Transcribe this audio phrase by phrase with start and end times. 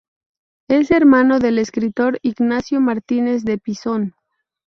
[0.67, 4.15] Es hermano del escritor Ignacio Martínez de Pisón.